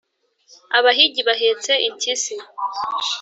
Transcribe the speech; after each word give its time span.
abahigi 0.77 1.21
bahetse 1.27 1.71
impyisi. 1.87 2.33